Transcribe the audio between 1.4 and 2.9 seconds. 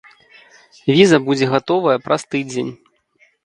гатовая праз тыдзень.